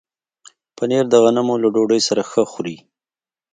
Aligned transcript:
پنېر 0.75 1.05
د 1.09 1.15
غنمو 1.23 1.55
له 1.63 1.67
ډوډۍ 1.73 2.01
سره 2.07 2.21
ښه 2.29 2.41
خوري. 2.51 2.77